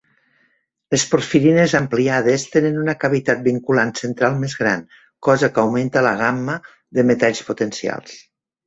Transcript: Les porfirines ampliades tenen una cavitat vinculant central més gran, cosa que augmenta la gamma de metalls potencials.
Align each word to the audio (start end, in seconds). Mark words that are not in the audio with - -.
Les 0.93 1.03
porfirines 1.11 1.75
ampliades 1.79 2.45
tenen 2.55 2.81
una 2.85 2.97
cavitat 3.05 3.45
vinculant 3.49 3.93
central 4.03 4.43
més 4.47 4.59
gran, 4.63 4.83
cosa 5.31 5.53
que 5.55 5.63
augmenta 5.67 6.07
la 6.11 6.19
gamma 6.25 6.61
de 7.01 7.11
metalls 7.13 7.49
potencials. 7.55 8.23